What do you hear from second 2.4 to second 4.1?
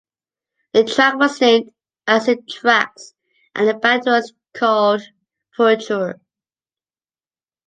Tracks", and the band